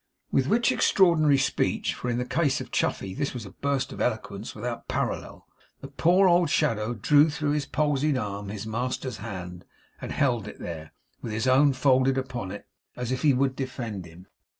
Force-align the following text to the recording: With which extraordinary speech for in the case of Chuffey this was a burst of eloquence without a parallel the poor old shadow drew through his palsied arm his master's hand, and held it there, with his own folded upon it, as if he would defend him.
With 0.31 0.47
which 0.47 0.71
extraordinary 0.71 1.37
speech 1.37 1.93
for 1.93 2.09
in 2.09 2.17
the 2.17 2.25
case 2.25 2.59
of 2.59 2.71
Chuffey 2.71 3.13
this 3.13 3.35
was 3.35 3.45
a 3.45 3.51
burst 3.51 3.93
of 3.93 4.01
eloquence 4.01 4.55
without 4.55 4.79
a 4.89 4.91
parallel 4.91 5.45
the 5.81 5.89
poor 5.89 6.27
old 6.27 6.49
shadow 6.49 6.95
drew 6.95 7.29
through 7.29 7.51
his 7.51 7.67
palsied 7.67 8.17
arm 8.17 8.49
his 8.49 8.65
master's 8.65 9.17
hand, 9.17 9.63
and 10.01 10.11
held 10.11 10.47
it 10.47 10.57
there, 10.57 10.91
with 11.21 11.31
his 11.33 11.45
own 11.45 11.73
folded 11.73 12.17
upon 12.17 12.49
it, 12.49 12.65
as 12.95 13.11
if 13.11 13.21
he 13.21 13.35
would 13.35 13.55
defend 13.55 14.07
him. 14.07 14.25